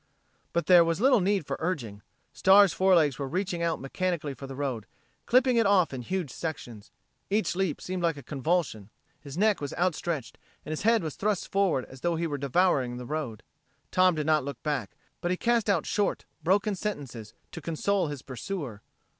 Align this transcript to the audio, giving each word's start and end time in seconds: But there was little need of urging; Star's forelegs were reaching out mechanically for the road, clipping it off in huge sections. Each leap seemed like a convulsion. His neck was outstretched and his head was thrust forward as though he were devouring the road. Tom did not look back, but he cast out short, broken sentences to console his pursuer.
But 0.51 0.65
there 0.65 0.83
was 0.83 0.99
little 0.99 1.19
need 1.19 1.43
of 1.47 1.57
urging; 1.59 2.01
Star's 2.33 2.73
forelegs 2.73 3.19
were 3.19 3.27
reaching 3.27 3.61
out 3.61 3.79
mechanically 3.79 4.33
for 4.33 4.47
the 4.47 4.55
road, 4.55 4.87
clipping 5.27 5.57
it 5.57 5.67
off 5.67 5.93
in 5.93 6.01
huge 6.01 6.31
sections. 6.31 6.89
Each 7.29 7.55
leap 7.55 7.79
seemed 7.79 8.01
like 8.01 8.17
a 8.17 8.23
convulsion. 8.23 8.89
His 9.19 9.37
neck 9.37 9.61
was 9.61 9.75
outstretched 9.75 10.39
and 10.65 10.71
his 10.71 10.81
head 10.81 11.03
was 11.03 11.15
thrust 11.17 11.51
forward 11.51 11.85
as 11.85 12.01
though 12.01 12.15
he 12.15 12.25
were 12.25 12.39
devouring 12.39 12.97
the 12.97 13.05
road. 13.05 13.43
Tom 13.91 14.15
did 14.15 14.25
not 14.25 14.43
look 14.43 14.63
back, 14.63 14.95
but 15.21 15.29
he 15.29 15.37
cast 15.37 15.69
out 15.69 15.85
short, 15.85 16.25
broken 16.43 16.73
sentences 16.73 17.35
to 17.51 17.61
console 17.61 18.07
his 18.07 18.23
pursuer. 18.23 18.81